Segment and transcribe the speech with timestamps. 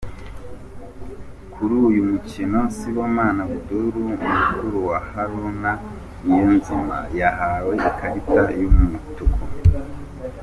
[1.53, 3.93] Kuri uyu mukino Sibomana Abdul,
[4.25, 5.71] mukuru wa Haruna
[6.25, 9.41] Niyonzima yahawe ikarita y’umutuku.